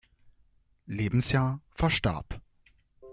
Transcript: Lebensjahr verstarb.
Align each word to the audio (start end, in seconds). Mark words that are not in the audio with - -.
Lebensjahr 0.87 1.61
verstarb. 1.75 2.41